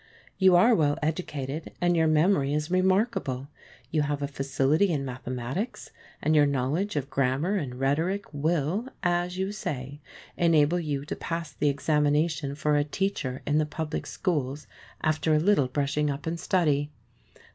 [0.39, 3.49] You are well educated and your memory is remarkable.
[3.91, 5.91] You have a facility in mathematics,
[6.23, 9.99] and your knowledge of grammar and rhetoric will, as you say,
[10.37, 14.65] enable you to pass the examination for a teacher in the public schools
[15.03, 16.89] after a little brushing up and study.